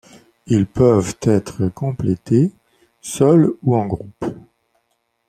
Ils 0.47 0.65
peuvent 0.65 1.15
être 1.21 1.67
complétés 1.67 2.51
seul 3.01 3.51
ou 3.61 3.75
en 3.75 3.85
groupe. 3.85 4.25